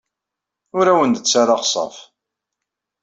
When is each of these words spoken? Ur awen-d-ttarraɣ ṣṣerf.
Ur 0.77 0.85
awen-d-ttarraɣ 0.91 1.61
ṣṣerf. 1.67 1.97